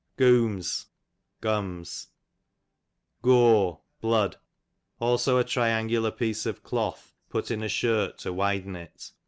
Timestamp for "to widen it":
8.17-9.11